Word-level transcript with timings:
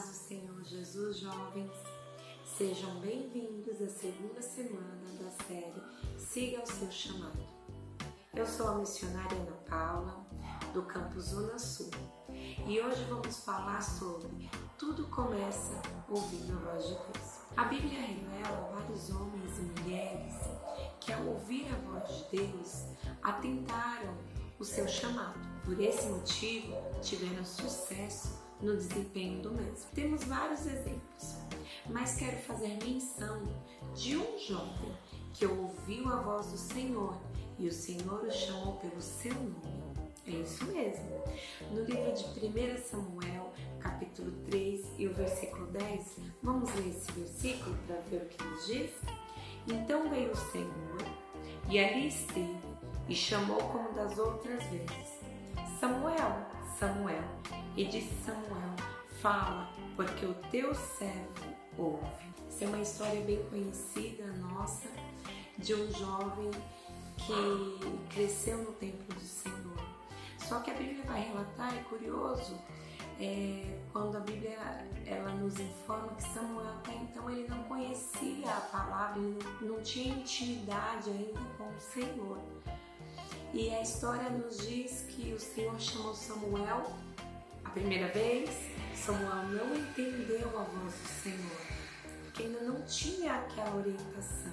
paz 0.00 0.08
do 0.08 0.14
Senhor 0.14 0.64
Jesus, 0.64 1.18
jovens. 1.18 1.72
Sejam 2.56 3.00
bem-vindos 3.00 3.82
à 3.82 3.88
segunda 3.88 4.40
semana 4.40 5.02
da 5.20 5.30
série 5.44 5.82
Siga 6.18 6.62
o 6.62 6.66
seu 6.66 6.90
chamado. 6.90 7.38
Eu 8.34 8.46
sou 8.46 8.68
a 8.68 8.74
missionária 8.76 9.36
Ana 9.36 9.56
Paula, 9.68 10.26
do 10.72 10.82
campus 10.82 11.24
Zona 11.24 11.58
Sul, 11.58 11.90
e 12.66 12.80
hoje 12.80 13.04
vamos 13.10 13.44
falar 13.44 13.82
sobre 13.82 14.48
Tudo 14.78 15.06
começa 15.08 15.82
ouvindo 16.08 16.56
a 16.56 16.72
voz 16.72 16.84
de 16.84 16.94
Deus. 16.94 17.40
A 17.56 17.64
Bíblia 17.64 18.00
revela 18.00 18.70
vários 18.72 19.10
homens 19.10 19.58
e 19.58 19.80
mulheres 19.80 20.34
que, 20.98 21.12
ao 21.12 21.26
ouvir 21.26 21.66
a 21.74 21.76
voz 21.76 22.08
de 22.08 22.38
Deus, 22.38 22.84
atentaram 23.22 24.16
o 24.58 24.64
seu 24.64 24.88
chamado. 24.88 25.38
Por 25.62 25.78
esse 25.78 26.06
motivo, 26.08 26.74
tiveram 27.02 27.44
sucesso 27.44 28.39
no 28.62 28.76
desempenho 28.76 29.42
do 29.42 29.50
mesmo. 29.52 29.88
Temos 29.94 30.24
vários 30.24 30.66
exemplos, 30.66 31.36
mas 31.88 32.16
quero 32.16 32.36
fazer 32.38 32.78
menção 32.84 33.42
de 33.94 34.16
um 34.16 34.38
jovem 34.38 34.92
que 35.32 35.46
ouviu 35.46 36.08
a 36.08 36.20
voz 36.22 36.46
do 36.46 36.58
Senhor 36.58 37.16
e 37.58 37.66
o 37.68 37.72
Senhor 37.72 38.24
o 38.24 38.30
chamou 38.30 38.74
pelo 38.76 39.00
seu 39.00 39.34
nome. 39.34 39.80
É 40.26 40.32
isso 40.32 40.64
mesmo. 40.66 41.08
No 41.70 41.82
livro 41.84 42.12
de 42.12 42.46
1 42.46 42.78
Samuel, 42.78 43.52
capítulo 43.80 44.30
3 44.48 44.86
e 44.98 45.06
o 45.06 45.14
versículo 45.14 45.66
10, 45.66 46.16
vamos 46.42 46.72
ler 46.74 46.88
esse 46.88 47.10
versículo 47.12 47.76
para 47.86 47.96
ver 48.02 48.22
o 48.22 48.28
que 48.28 48.44
nos 48.44 48.66
diz? 48.66 48.90
Então 49.66 50.08
veio 50.08 50.30
o 50.30 50.36
Senhor 50.36 51.04
e 51.68 51.78
ali 51.78 52.08
esteve 52.08 52.58
e 53.08 53.14
chamou 53.14 53.58
como 53.58 53.92
das 53.92 54.18
outras 54.18 54.62
vezes: 54.64 55.20
Samuel, 55.78 56.46
Samuel. 56.80 57.22
E 57.76 57.84
disse 57.84 58.14
Samuel: 58.24 58.74
Fala, 59.20 59.70
porque 59.94 60.24
o 60.24 60.32
teu 60.50 60.74
servo 60.74 61.54
ouve. 61.76 62.06
Essa 62.48 62.64
é 62.64 62.68
uma 62.68 62.80
história 62.80 63.20
bem 63.20 63.44
conhecida 63.50 64.24
nossa 64.38 64.88
de 65.58 65.74
um 65.74 65.92
jovem 65.92 66.50
que 67.18 68.14
cresceu 68.14 68.56
no 68.58 68.72
templo 68.72 69.14
do 69.14 69.20
Senhor. 69.20 69.78
Só 70.38 70.60
que 70.60 70.70
a 70.70 70.74
Bíblia 70.74 71.04
vai 71.04 71.20
relatar, 71.20 71.76
é 71.76 71.82
curioso, 71.82 72.58
é, 73.20 73.78
quando 73.92 74.16
a 74.16 74.20
Bíblia 74.20 74.56
ela 75.04 75.32
nos 75.32 75.60
informa 75.60 76.14
que 76.14 76.22
Samuel 76.22 76.66
até 76.66 76.94
então 76.94 77.28
ele 77.28 77.46
não 77.46 77.62
conhecia 77.64 78.50
a 78.50 78.60
palavra, 78.72 79.20
ele 79.20 79.38
não, 79.60 79.68
não 79.76 79.82
tinha 79.82 80.14
intimidade 80.14 81.10
ainda 81.10 81.40
com 81.58 81.68
o 81.68 81.78
Senhor. 81.78 82.38
E 83.52 83.70
a 83.74 83.82
história 83.82 84.30
nos 84.30 84.58
diz 84.58 85.04
que 85.08 85.32
o 85.32 85.40
Senhor 85.40 85.78
chamou 85.80 86.14
Samuel 86.14 86.92
a 87.70 87.70
primeira 87.70 88.08
vez, 88.08 88.50
Samuel 88.96 89.44
não 89.44 89.76
entendeu 89.76 90.48
a 90.58 90.62
voz 90.64 90.92
do 90.92 91.08
Senhor, 91.22 91.60
porque 92.24 92.42
ainda 92.42 92.60
não 92.62 92.82
tinha 92.82 93.34
aquela 93.34 93.76
orientação. 93.76 94.52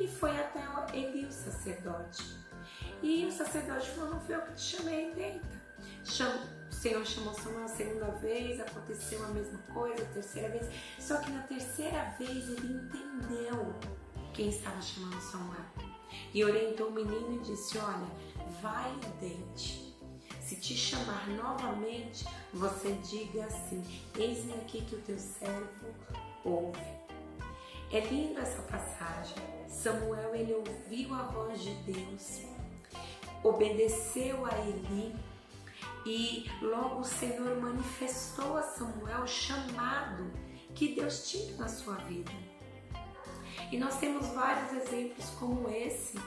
E 0.00 0.08
foi 0.08 0.30
até 0.38 0.62
Eli, 0.94 1.26
o 1.26 1.30
sacerdote. 1.30 2.38
E 3.02 3.26
o 3.26 3.32
sacerdote 3.32 3.90
falou: 3.90 4.14
Não 4.14 4.20
foi 4.20 4.34
eu 4.34 4.42
que 4.42 4.54
te 4.54 4.62
chamei, 4.62 5.14
deita. 5.14 5.62
o 6.70 6.72
Senhor 6.72 7.04
chamou 7.04 7.34
Samuel 7.34 7.64
a 7.64 7.68
segunda 7.68 8.06
vez, 8.12 8.60
aconteceu 8.60 9.22
a 9.24 9.28
mesma 9.28 9.58
coisa, 9.74 10.02
a 10.02 10.06
terceira 10.06 10.48
vez. 10.48 10.66
Só 10.98 11.18
que 11.18 11.30
na 11.30 11.42
terceira 11.42 12.14
vez 12.18 12.48
ele 12.48 12.74
entendeu 12.74 13.74
quem 14.32 14.48
estava 14.48 14.80
chamando 14.80 15.20
Samuel. 15.20 15.81
E 16.32 16.44
orientou 16.44 16.88
o 16.88 16.92
menino 16.92 17.36
e 17.36 17.38
disse: 17.38 17.78
Olha, 17.78 18.08
vai 18.60 18.90
e 18.90 19.20
deite. 19.20 19.92
Se 20.40 20.56
te 20.56 20.76
chamar 20.76 21.28
novamente, 21.28 22.24
você 22.52 22.92
diga 23.10 23.44
assim: 23.44 23.82
Eis-me 24.16 24.54
aqui 24.54 24.82
que 24.82 24.96
o 24.96 25.00
teu 25.00 25.18
servo 25.18 25.86
ouve. 26.44 26.80
É 27.90 28.00
linda 28.00 28.40
essa 28.40 28.62
passagem. 28.62 29.36
Samuel 29.68 30.34
ele 30.34 30.54
ouviu 30.54 31.14
a 31.14 31.22
voz 31.24 31.60
de 31.60 31.74
Deus, 31.90 32.42
obedeceu 33.42 34.44
a 34.46 34.58
Eli 34.60 35.14
e 36.04 36.50
logo 36.60 37.00
o 37.00 37.04
Senhor 37.04 37.60
manifestou 37.60 38.56
a 38.56 38.62
Samuel 38.62 39.22
o 39.22 39.26
chamado 39.26 40.30
que 40.74 40.94
Deus 40.94 41.30
tinha 41.30 41.56
na 41.56 41.68
sua 41.68 41.94
vida. 41.94 42.32
E 43.70 43.78
nós 43.78 43.98
temos 43.98 44.28
vários 44.28 44.72
exemplos 44.72 45.30
como 45.38 45.68
esse 45.68 46.18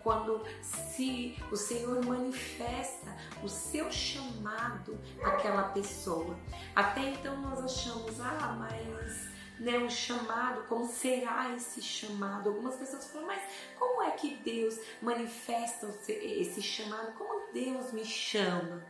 quando 0.00 0.42
se 0.62 1.36
o 1.50 1.56
Senhor 1.56 2.04
manifesta 2.04 3.14
o 3.42 3.48
seu 3.48 3.90
chamado 3.92 4.98
àquela 5.22 5.64
pessoa. 5.64 6.38
Até 6.74 7.10
então 7.10 7.36
nós 7.42 7.62
achamos, 7.64 8.20
ah, 8.20 8.56
mas 8.58 9.28
né, 9.60 9.76
um 9.78 9.90
chamado, 9.90 10.64
como 10.68 10.86
será 10.86 11.52
esse 11.54 11.82
chamado? 11.82 12.48
Algumas 12.48 12.76
pessoas 12.76 13.10
falam, 13.10 13.26
mas 13.26 13.42
como 13.78 14.02
é 14.02 14.10
que 14.12 14.36
Deus 14.36 14.78
manifesta 15.02 15.92
esse 16.08 16.62
chamado? 16.62 17.12
Como 17.12 17.52
Deus 17.52 17.92
me 17.92 18.04
chama? 18.04 18.84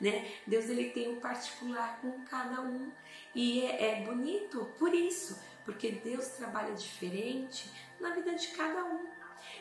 Né? 0.00 0.32
Deus 0.46 0.68
ele 0.68 0.90
tem 0.90 1.16
um 1.16 1.20
particular 1.20 2.00
com 2.00 2.24
cada 2.24 2.60
um 2.60 2.90
e 3.34 3.62
é, 3.62 4.00
é 4.00 4.04
bonito 4.04 4.68
por 4.78 4.92
isso, 4.92 5.38
porque 5.64 5.92
Deus 5.92 6.28
trabalha 6.28 6.74
diferente 6.74 7.70
na 8.00 8.14
vida 8.14 8.34
de 8.34 8.48
cada 8.48 8.84
um. 8.84 9.06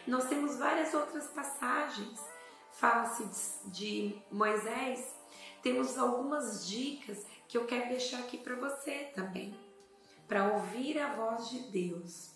Nós 0.08 0.26
temos 0.26 0.58
várias 0.58 0.94
outras 0.94 1.28
passagens. 1.28 2.20
Fala-se 2.72 3.70
de 3.70 4.22
Moisés. 4.32 5.16
Temos 5.62 5.98
algumas 5.98 6.68
dicas 6.68 7.26
que 7.48 7.58
eu 7.58 7.66
quero 7.66 7.90
deixar 7.90 8.20
aqui 8.20 8.38
para 8.38 8.56
você 8.56 9.12
também, 9.14 9.54
para 10.28 10.54
ouvir 10.54 10.98
a 11.00 11.14
voz 11.14 11.50
de 11.50 11.60
Deus. 11.72 12.32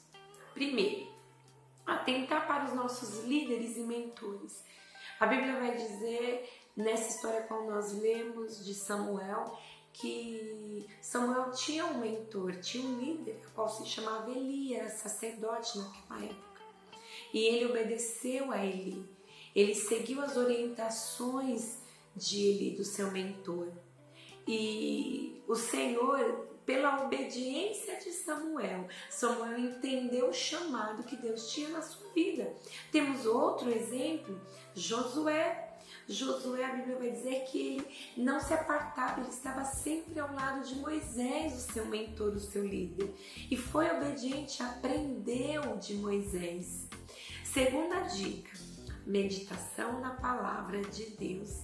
Primeiro, 0.54 1.12
atentar 1.86 2.46
para 2.48 2.66
os 2.66 2.74
nossos 2.74 3.24
líderes 3.24 3.78
e 3.78 3.82
mentores. 3.82 4.64
A 5.20 5.26
Bíblia 5.26 5.60
vai 5.60 5.76
dizer 5.76 6.50
nessa 6.76 7.16
história 7.16 7.44
quando 7.44 7.70
nós 7.70 7.94
lemos 7.94 8.64
de 8.66 8.74
Samuel 8.74 9.58
que 10.00 10.88
Samuel 11.02 11.52
tinha 11.52 11.86
um 11.86 12.00
mentor, 12.00 12.56
tinha 12.60 12.86
um 12.86 13.00
líder, 13.00 13.40
qual 13.54 13.70
se 13.70 13.86
chamava 13.86 14.30
Elias, 14.32 14.94
sacerdote 14.94 15.78
naquela 15.78 16.24
época 16.26 16.56
e 17.34 17.40
ele 17.40 17.66
obedeceu 17.66 18.52
a 18.52 18.66
Eli. 18.66 19.06
Ele 19.54 19.76
seguiu 19.76 20.22
as 20.22 20.38
orientações 20.38 21.80
de 22.16 22.42
Eli, 22.42 22.72
do 22.72 22.84
seu 22.84 23.12
mentor. 23.12 23.72
E 24.48 25.42
o 25.48 25.56
Senhor, 25.56 26.48
pela 26.66 27.04
obediência 27.04 27.98
de 28.00 28.12
Samuel, 28.12 28.88
Samuel 29.10 29.58
entendeu 29.60 30.30
o 30.30 30.34
chamado 30.34 31.04
que 31.04 31.18
Deus 31.18 31.52
tinha 31.52 31.70
na 31.70 31.82
sua 31.82 32.10
vida. 32.12 32.54
Temos 32.92 33.26
outro 33.26 33.70
exemplo, 33.70 34.40
Josué. 34.74 35.65
Josué, 36.08 36.64
a 36.64 36.76
Bíblia 36.76 36.98
vai 36.98 37.12
dizer 37.12 37.46
que 37.46 37.60
ele 37.60 37.88
não 38.18 38.40
se 38.40 38.54
apartava, 38.54 39.22
ele 39.22 39.30
estava 39.30 39.64
sempre 39.64 40.20
ao 40.20 40.34
lado 40.34 40.64
de 40.68 40.76
Moisés, 40.76 41.54
o 41.54 41.74
seu 41.74 41.86
mentor, 41.86 42.34
o 42.34 42.40
seu 42.40 42.66
líder. 42.66 43.14
E 43.50 43.58
foi 43.58 43.90
obediente, 43.90 44.62
aprendeu 44.62 45.78
de 45.78 45.96
Moisés. 45.96 46.88
Segunda 47.44 48.02
dica: 48.02 48.52
meditação 49.06 50.00
na 50.00 50.12
palavra 50.12 50.82
de 50.82 51.06
Deus 51.12 51.62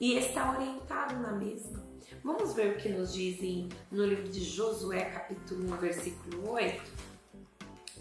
e 0.00 0.14
está 0.14 0.52
orientado 0.52 1.18
na 1.18 1.32
mesma. 1.32 1.86
Vamos 2.24 2.54
ver 2.54 2.76
o 2.76 2.78
que 2.78 2.88
nos 2.88 3.12
dizem 3.12 3.68
no 3.90 4.06
livro 4.06 4.28
de 4.28 4.42
Josué, 4.42 5.04
capítulo 5.04 5.72
1, 5.74 5.76
versículo 5.76 6.50
8. 6.50 6.92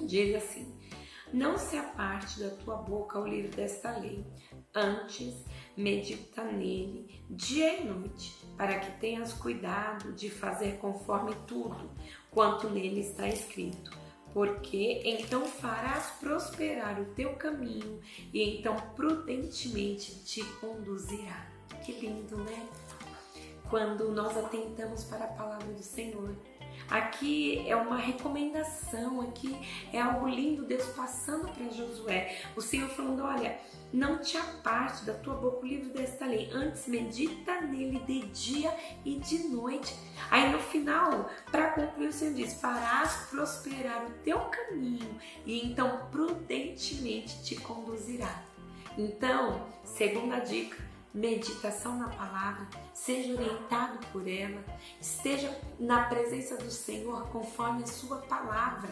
Diz 0.01 0.35
assim: 0.35 0.76
Não 1.33 1.57
se 1.57 1.77
aparte 1.77 2.39
da 2.39 2.49
tua 2.49 2.77
boca 2.77 3.19
o 3.19 3.27
livro 3.27 3.55
desta 3.55 3.97
lei, 3.97 4.25
antes 4.73 5.43
medita 5.75 6.43
nele 6.43 7.21
dia 7.29 7.79
e 7.79 7.85
noite, 7.85 8.33
para 8.55 8.79
que 8.79 8.99
tenhas 8.99 9.33
cuidado 9.33 10.13
de 10.13 10.29
fazer 10.29 10.77
conforme 10.77 11.35
tudo 11.45 11.91
quanto 12.31 12.69
nele 12.69 13.01
está 13.01 13.27
escrito 13.27 14.07
porque 14.37 15.01
então 15.03 15.47
farás 15.47 16.11
prosperar 16.19 17.01
o 17.01 17.05
teu 17.15 17.33
caminho 17.37 17.99
e 18.31 18.59
então 18.59 18.75
prudentemente 18.95 20.23
te 20.23 20.43
conduzirá. 20.59 21.47
Que 21.83 21.93
lindo, 21.93 22.37
né? 22.37 22.67
Quando 23.67 24.11
nós 24.11 24.37
atentamos 24.37 25.05
para 25.05 25.25
a 25.25 25.29
palavra 25.29 25.73
do 25.73 25.81
Senhor. 25.81 26.35
Aqui 26.89 27.67
é 27.67 27.75
uma 27.75 27.97
recomendação, 27.97 29.21
aqui 29.21 29.57
é 29.91 29.99
algo 29.99 30.27
lindo 30.27 30.65
Deus 30.65 30.85
passando 30.95 31.51
para 31.51 31.69
Josué. 31.69 32.37
O 32.55 32.61
Senhor 32.61 32.89
falando: 32.89 33.23
olha, 33.23 33.59
não 33.91 34.19
te 34.19 34.37
aparte 34.37 35.05
da 35.05 35.13
tua 35.13 35.35
boca 35.35 35.65
o 35.65 35.67
livro 35.67 35.89
desta 35.89 36.25
lei, 36.25 36.49
antes 36.53 36.87
medita 36.87 37.61
nele 37.61 37.99
de 37.99 38.21
dia 38.27 38.73
e 39.03 39.15
de 39.15 39.47
noite. 39.49 39.93
Aí 40.31 40.51
no 40.51 40.59
final, 40.59 41.29
para 41.51 41.71
concluir, 41.71 42.07
o 42.07 42.13
Senhor 42.13 42.33
diz: 42.33 42.53
farás 42.59 43.27
prosperar 43.29 44.05
o 44.05 44.09
teu 44.23 44.39
caminho 44.39 45.19
e 45.45 45.65
então 45.65 46.07
prudentemente 46.09 47.43
te 47.43 47.55
conduzirá. 47.55 48.43
Então, 48.97 49.67
segunda 49.83 50.39
dica, 50.39 50.86
meditação 51.17 51.97
na 51.97 52.09
palavra, 52.09 52.67
seja 52.93 53.33
orientado 53.33 53.97
por 54.11 54.27
ela, 54.27 54.63
esteja 55.01 55.59
na 55.79 56.03
presença 56.03 56.55
do 56.57 56.69
Senhor 56.69 57.27
conforme 57.29 57.83
a 57.83 57.87
sua 57.87 58.17
palavra 58.17 58.89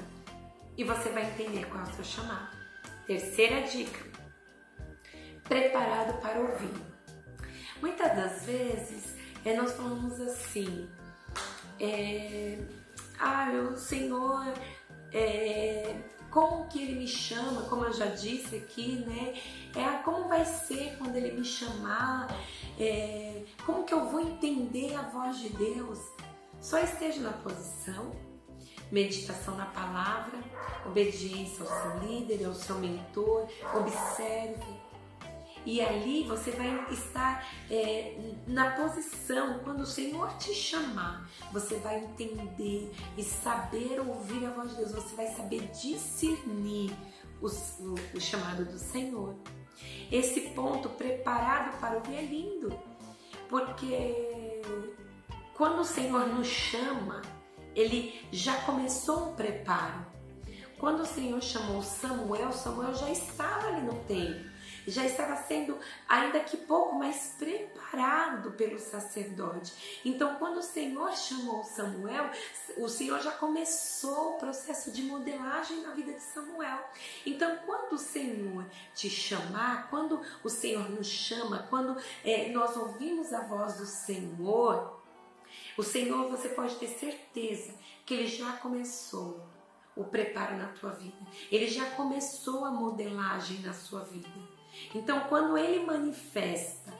e 0.75 0.83
você 0.83 1.09
vai 1.09 1.25
entender 1.25 1.65
qual 1.67 1.83
é 1.83 1.87
o 1.87 1.93
seu 1.93 2.03
chamado. 2.03 2.57
Terceira 3.05 3.61
dica: 3.61 4.03
preparado 5.43 6.19
para 6.19 6.39
ouvir. 6.39 6.73
Muitas 7.79 8.15
das 8.15 8.45
vezes 8.45 9.15
é, 9.45 9.55
nós 9.55 9.73
falamos 9.73 10.19
assim, 10.19 10.89
é, 11.79 12.57
ah, 13.19 13.51
o 13.71 13.77
Senhor 13.77 14.51
é, 15.13 15.95
como 16.35 16.67
que 16.67 16.81
ele 16.81 16.95
me 16.95 17.07
chama, 17.07 17.61
como 17.61 17.85
eu 17.85 17.93
já 17.93 18.07
disse 18.07 18.57
aqui, 18.57 18.97
né? 19.07 19.41
É 19.73 20.03
como 20.03 20.27
vai 20.27 20.43
ser 20.43 20.97
quando 20.97 21.15
ele 21.15 21.31
me 21.31 21.45
chamar, 21.45 22.27
é, 22.77 23.45
como 23.65 23.85
que 23.85 23.93
eu 23.93 24.09
vou 24.09 24.19
entender 24.19 24.93
a 24.95 25.03
voz 25.03 25.39
de 25.39 25.47
Deus. 25.47 25.97
Só 26.59 26.77
esteja 26.79 27.21
na 27.21 27.31
posição, 27.31 28.11
meditação 28.91 29.55
na 29.55 29.67
palavra, 29.67 30.37
obediência 30.85 31.63
ao 31.63 31.69
seu 31.69 31.99
líder, 31.99 32.43
ao 32.43 32.53
seu 32.53 32.75
mentor, 32.79 33.47
observe 33.73 34.84
e 35.65 35.81
ali 35.81 36.23
você 36.23 36.51
vai 36.51 36.85
estar 36.91 37.43
é, 37.71 38.15
na 38.45 38.71
posição, 38.71 39.59
quando 39.63 39.81
o 39.81 39.85
Senhor 39.85 40.31
te 40.37 40.53
chamar, 40.53 41.27
você 41.51 41.77
vai 41.77 42.03
entender 42.03 42.91
e 43.17 43.23
saber 43.23 43.99
ouvir 43.99 44.45
a 44.45 44.51
voz 44.51 44.69
de 44.69 44.77
Deus, 44.77 44.91
você 44.91 45.15
vai 45.15 45.27
saber 45.27 45.67
discernir 45.69 46.95
o, 47.41 47.47
o, 47.47 47.95
o 48.15 48.21
chamado 48.21 48.63
do 48.63 48.77
Senhor. 48.77 49.35
Esse 50.11 50.41
ponto 50.51 50.87
preparado 50.89 51.79
para 51.79 51.95
ouvir 51.95 52.15
é 52.15 52.21
lindo, 52.21 52.77
porque 53.49 54.61
quando 55.55 55.79
o 55.79 55.85
Senhor 55.85 56.27
nos 56.27 56.47
chama, 56.47 57.23
ele 57.75 58.21
já 58.31 58.55
começou 58.61 59.31
um 59.31 59.35
preparo. 59.35 60.05
Quando 60.77 61.01
o 61.01 61.05
Senhor 61.05 61.41
chamou 61.41 61.81
Samuel, 61.81 62.51
Samuel 62.51 62.93
já 62.93 63.09
estava 63.09 63.67
ali 63.69 63.81
no 63.81 63.95
templo 64.03 64.54
já 64.87 65.05
estava 65.05 65.35
sendo, 65.35 65.77
ainda 66.07 66.39
que 66.39 66.57
pouco, 66.57 66.95
mais 66.95 67.35
preparado 67.37 68.51
pelo 68.51 68.79
sacerdote. 68.79 70.01
Então, 70.05 70.35
quando 70.35 70.57
o 70.57 70.63
Senhor 70.63 71.15
chamou 71.15 71.63
Samuel, 71.63 72.29
o 72.77 72.87
Senhor 72.87 73.19
já 73.21 73.31
começou 73.31 74.35
o 74.35 74.37
processo 74.37 74.91
de 74.91 75.03
modelagem 75.03 75.81
na 75.81 75.91
vida 75.91 76.13
de 76.13 76.21
Samuel. 76.21 76.79
Então, 77.25 77.57
quando 77.65 77.93
o 77.93 77.97
Senhor 77.97 78.65
te 78.93 79.09
chamar, 79.09 79.89
quando 79.89 80.21
o 80.43 80.49
Senhor 80.49 80.89
nos 80.89 81.07
chama, 81.07 81.65
quando 81.69 81.97
é, 82.23 82.49
nós 82.49 82.75
ouvimos 82.77 83.33
a 83.33 83.41
voz 83.41 83.77
do 83.77 83.85
Senhor, 83.85 85.01
o 85.77 85.83
Senhor, 85.83 86.29
você 86.29 86.49
pode 86.49 86.75
ter 86.75 86.87
certeza 86.87 87.73
que 88.05 88.13
Ele 88.13 88.27
já 88.27 88.53
começou 88.53 89.45
o 89.95 90.03
preparo 90.03 90.57
na 90.57 90.67
tua 90.67 90.91
vida. 90.91 91.17
Ele 91.51 91.67
já 91.67 91.89
começou 91.91 92.65
a 92.65 92.71
modelagem 92.71 93.59
na 93.59 93.73
sua 93.73 94.01
vida. 94.01 94.54
Então, 94.93 95.21
quando 95.21 95.57
ele 95.57 95.85
manifesta 95.85 96.93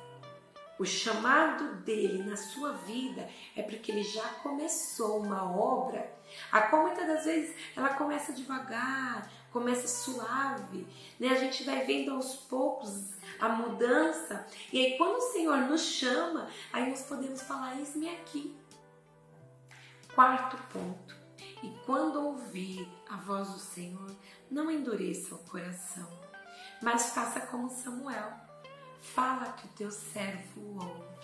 o 0.78 0.86
chamado 0.86 1.76
dele 1.78 2.24
na 2.24 2.36
sua 2.36 2.74
vida, 2.74 3.30
é 3.56 3.64
porque 3.64 3.92
ele 3.92 4.04
já 4.04 4.28
começou 4.44 5.22
uma 5.22 5.50
obra, 5.50 6.14
a 6.52 6.62
qual 6.64 6.84
muitas 6.84 7.08
das 7.08 7.26
vezes 7.26 7.56
ela 7.76 7.94
começa 7.94 8.34
devagar, 8.34 9.32
começa 9.52 9.88
suave, 9.88 10.86
né? 11.18 11.30
A 11.30 11.36
gente 11.36 11.64
vai 11.64 11.86
vendo 11.86 12.12
aos 12.12 12.36
poucos 12.36 13.14
a 13.40 13.48
mudança, 13.50 14.46
e 14.72 14.86
aí 14.86 14.98
quando 14.98 15.18
o 15.18 15.32
Senhor 15.32 15.58
nos 15.60 15.82
chama, 15.82 16.50
aí 16.74 16.90
nós 16.90 17.04
podemos 17.04 17.42
falar: 17.42 17.78
Eis-me 17.78 18.10
aqui. 18.10 18.56
Quarto 20.14 20.58
ponto. 20.74 21.16
E 21.64 21.70
quando 21.86 22.22
ouvir 22.22 22.88
a 23.10 23.18
voz 23.18 23.50
do 23.50 23.60
Senhor, 23.60 24.12
não 24.52 24.70
endureça 24.70 25.36
o 25.36 25.40
coração 25.40 26.25
mas 26.82 27.12
faça 27.12 27.40
como 27.42 27.70
Samuel. 27.70 28.32
Fala 29.02 29.52
que 29.54 29.66
o 29.66 29.70
teu 29.70 29.92
servo 29.92 30.76
ouve. 30.76 31.16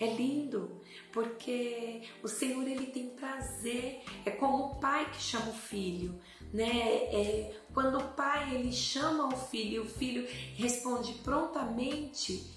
É 0.00 0.06
lindo, 0.06 0.80
porque 1.12 2.02
o 2.22 2.28
Senhor 2.28 2.66
ele 2.66 2.86
tem 2.86 3.10
prazer, 3.10 4.02
é 4.24 4.30
como 4.30 4.64
o 4.64 4.74
pai 4.76 5.08
que 5.10 5.22
chama 5.22 5.50
o 5.50 5.54
filho, 5.54 6.20
né? 6.52 6.68
É, 6.68 7.60
quando 7.72 7.98
o 7.98 8.08
pai 8.14 8.54
ele 8.54 8.72
chama 8.72 9.28
o 9.28 9.36
filho 9.36 9.74
e 9.74 9.78
o 9.78 9.88
filho 9.88 10.26
responde 10.56 11.12
prontamente, 11.22 12.54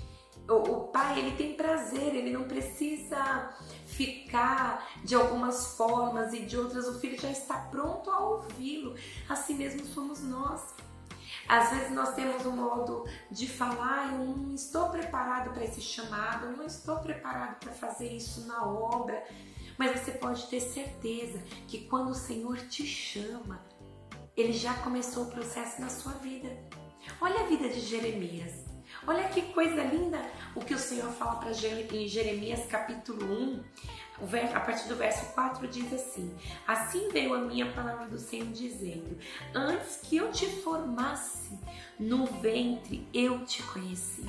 o, 0.49 0.53
o 0.53 0.87
pai 0.87 1.19
ele 1.19 1.35
tem 1.35 1.53
prazer, 1.53 2.15
ele 2.15 2.31
não 2.31 2.43
precisa 2.47 3.55
ficar 3.85 4.87
de 5.03 5.15
algumas 5.15 5.75
formas 5.75 6.33
e 6.33 6.39
de 6.39 6.57
outras, 6.57 6.87
o 6.87 6.99
filho 6.99 7.19
já 7.19 7.29
está 7.29 7.57
pronto 7.71 8.09
a 8.09 8.19
ouvi-lo. 8.19 8.95
Assim 9.27 9.55
mesmo 9.55 9.85
somos 9.85 10.21
nós. 10.21 10.73
Às 11.47 11.69
vezes 11.69 11.91
nós 11.91 12.13
temos 12.13 12.45
um 12.45 12.55
modo 12.55 13.05
de 13.31 13.47
falar, 13.47 14.13
eu 14.13 14.19
não 14.19 14.53
estou 14.53 14.89
preparado 14.89 15.51
para 15.53 15.63
esse 15.63 15.81
chamado, 15.81 16.45
eu 16.45 16.57
não 16.57 16.65
estou 16.65 16.99
preparado 16.99 17.59
para 17.59 17.71
fazer 17.71 18.11
isso 18.11 18.45
na 18.47 18.65
obra. 18.65 19.23
Mas 19.77 19.99
você 19.99 20.11
pode 20.11 20.47
ter 20.47 20.59
certeza 20.59 21.39
que 21.67 21.85
quando 21.87 22.09
o 22.09 22.15
Senhor 22.15 22.57
te 22.67 22.85
chama, 22.85 23.63
ele 24.35 24.53
já 24.53 24.73
começou 24.75 25.23
o 25.23 25.31
processo 25.31 25.79
na 25.79 25.89
sua 25.89 26.13
vida. 26.13 26.49
Olha 27.21 27.41
a 27.41 27.45
vida 27.45 27.69
de 27.69 27.79
Jeremias. 27.79 28.66
Olha 29.07 29.23
que 29.29 29.41
coisa 29.53 29.81
linda 29.83 30.19
o 30.53 30.59
que 30.59 30.73
o 30.73 30.77
Senhor 30.77 31.09
fala 31.13 31.37
para 31.37 31.51
em 31.51 32.07
Jeremias 32.09 32.65
capítulo 32.65 33.25
1, 33.25 33.63
a 34.53 34.59
partir 34.59 34.89
do 34.89 34.97
verso 34.97 35.33
4 35.33 35.65
diz 35.69 35.93
assim: 35.93 36.35
Assim 36.67 37.07
veio 37.07 37.33
a 37.33 37.37
minha 37.37 37.71
palavra 37.71 38.05
do 38.07 38.19
Senhor 38.19 38.49
dizendo: 38.49 39.17
Antes 39.55 40.01
que 40.03 40.17
eu 40.17 40.29
te 40.29 40.45
formasse 40.61 41.57
no 41.97 42.25
ventre, 42.25 43.07
eu 43.13 43.45
te 43.45 43.63
conheci. 43.63 44.25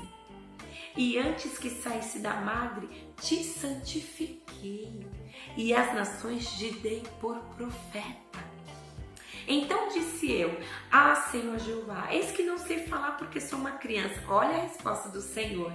E 0.97 1.19
antes 1.19 1.59
que 1.59 1.71
saísse 1.71 2.21
da 2.21 2.35
madre, 2.35 2.89
te 3.21 3.43
santifiquei, 3.43 5.05
e 5.57 5.75
as 5.75 5.93
nações 5.93 6.49
te 6.57 6.71
dei 6.75 7.03
por 7.21 7.37
profeta. 7.57 8.58
Então 9.49 9.89
disse 9.89 10.31
eu: 10.31 10.57
Ah, 10.91 11.15
Senhor 11.17 11.59
Jeová, 11.59 12.09
eis 12.13 12.31
que 12.31 12.43
não 12.43 12.59
sei 12.59 12.85
falar 12.87 13.13
porque 13.13 13.41
sou 13.41 13.59
uma 13.59 13.73
criança. 13.73 14.23
Olha 14.29 14.57
a 14.57 14.63
resposta 14.63 15.09
do 15.09 15.21
Senhor. 15.21 15.73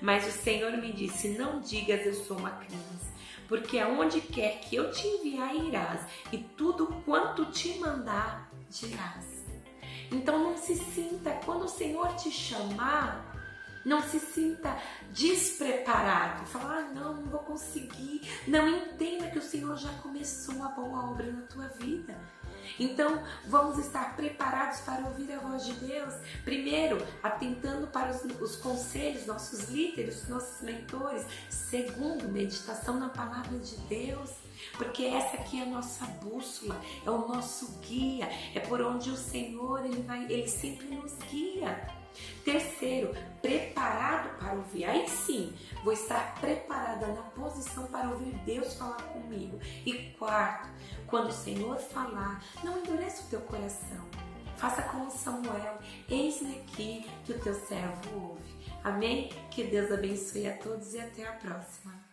Mas 0.00 0.26
o 0.26 0.32
Senhor 0.32 0.72
me 0.78 0.92
disse: 0.92 1.36
Não 1.36 1.60
digas 1.60 2.04
eu 2.06 2.14
sou 2.14 2.38
uma 2.38 2.50
criança 2.50 3.10
porque 3.50 3.80
aonde 3.80 4.20
quer 4.20 4.60
que 4.60 4.76
eu 4.76 4.92
te 4.92 5.04
enviar 5.04 5.52
irás, 5.56 6.02
e 6.30 6.38
tudo 6.38 6.86
quanto 7.04 7.46
te 7.46 7.80
mandar 7.80 8.48
dirás. 8.70 9.44
Então 10.08 10.38
não 10.38 10.56
se 10.56 10.76
sinta, 10.76 11.32
quando 11.44 11.64
o 11.64 11.68
Senhor 11.68 12.14
te 12.14 12.30
chamar, 12.30 13.29
não 13.84 14.02
se 14.02 14.18
sinta 14.18 14.76
despreparado. 15.12 16.46
Falar, 16.46 16.78
ah, 16.78 16.94
não, 16.94 17.14
não 17.14 17.30
vou 17.30 17.40
conseguir. 17.40 18.22
Não 18.46 18.68
entenda 18.68 19.30
que 19.30 19.38
o 19.38 19.42
Senhor 19.42 19.76
já 19.76 19.92
começou 19.94 20.56
uma 20.56 20.68
boa 20.70 21.10
obra 21.10 21.30
na 21.30 21.42
tua 21.42 21.68
vida. 21.68 22.16
Então, 22.78 23.22
vamos 23.46 23.78
estar 23.78 24.16
preparados 24.16 24.80
para 24.80 25.04
ouvir 25.06 25.32
a 25.32 25.38
voz 25.38 25.66
de 25.66 25.72
Deus. 25.74 26.14
Primeiro, 26.44 26.98
atentando 27.22 27.86
para 27.88 28.10
os, 28.10 28.22
os 28.40 28.56
conselhos, 28.56 29.26
nossos 29.26 29.68
líderes, 29.68 30.28
nossos 30.28 30.62
mentores. 30.62 31.26
Segundo, 31.48 32.28
meditação 32.28 32.98
na 32.98 33.08
palavra 33.08 33.58
de 33.58 33.76
Deus 33.88 34.30
porque 34.76 35.04
essa 35.04 35.36
aqui 35.36 35.58
é 35.58 35.62
a 35.62 35.66
nossa 35.66 36.04
bússola, 36.04 36.80
é 37.04 37.10
o 37.10 37.26
nosso 37.26 37.78
guia, 37.80 38.28
é 38.54 38.60
por 38.60 38.80
onde 38.82 39.10
o 39.10 39.16
Senhor 39.16 39.84
ele 39.84 40.02
vai, 40.02 40.24
ele 40.24 40.48
sempre 40.48 40.86
nos 40.86 41.14
guia. 41.30 41.99
Terceiro, 42.44 43.14
preparado 43.40 44.38
para 44.38 44.54
ouvir. 44.54 44.84
Aí 44.84 45.08
sim, 45.08 45.52
vou 45.84 45.92
estar 45.92 46.34
preparada 46.40 47.06
na 47.08 47.22
posição 47.22 47.86
para 47.86 48.08
ouvir 48.10 48.34
Deus 48.44 48.74
falar 48.74 49.02
comigo. 49.02 49.58
E 49.86 50.14
quarto, 50.18 50.68
quando 51.06 51.28
o 51.28 51.32
Senhor 51.32 51.76
falar, 51.78 52.44
não 52.62 52.78
endureça 52.78 53.22
o 53.22 53.30
teu 53.30 53.40
coração. 53.40 54.04
Faça 54.56 54.82
como 54.82 55.10
Samuel, 55.10 55.78
eis-me 56.08 56.56
aqui 56.56 57.08
que 57.24 57.32
o 57.32 57.40
teu 57.40 57.54
servo 57.54 58.30
ouve. 58.30 58.60
Amém? 58.84 59.30
Que 59.50 59.64
Deus 59.64 59.90
abençoe 59.90 60.48
a 60.48 60.56
todos 60.58 60.94
e 60.94 61.00
até 61.00 61.26
a 61.26 61.32
próxima. 61.32 62.09